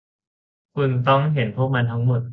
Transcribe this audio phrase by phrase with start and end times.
[0.75, 2.21] คุณต้องเห็นพวกมันทั้งหมด